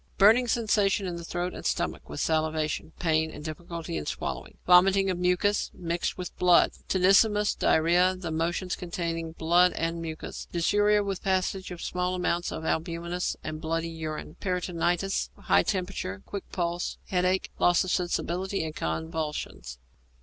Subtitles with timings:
[0.17, 4.57] _Burning sensation in the throat and stomach, with salivation, pain and difficulty in swallowing.
[4.65, 6.71] Vomiting of mucus mixed with blood.
[6.89, 10.47] Tenesmus, diarrhoea, the motions containing blood and mucus.
[10.51, 14.37] Dysuria, with passage of small amounts of albuminous and bloody urine.
[14.39, 19.77] Peritonitis, high temperature, quick pulse, headache, loss of sensibility, and convulsions.